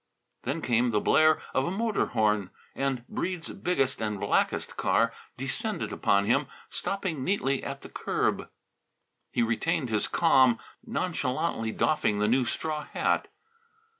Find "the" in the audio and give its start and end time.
0.89-0.99, 7.83-7.89, 12.17-12.27